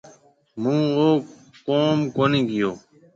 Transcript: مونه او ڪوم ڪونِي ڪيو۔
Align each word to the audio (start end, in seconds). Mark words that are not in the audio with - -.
مونه 0.61 0.85
او 0.99 1.09
ڪوم 1.65 1.97
ڪونِي 2.15 2.41
ڪيو۔ 2.49 2.71